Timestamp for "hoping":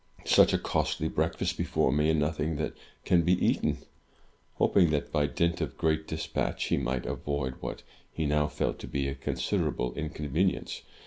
4.55-4.89